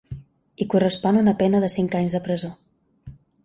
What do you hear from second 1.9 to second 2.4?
anys de